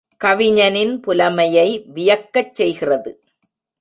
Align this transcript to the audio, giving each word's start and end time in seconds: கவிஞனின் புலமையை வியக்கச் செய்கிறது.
கவிஞனின் 0.17 0.93
புலமையை 1.07 1.67
வியக்கச் 1.95 2.55
செய்கிறது. 2.55 3.11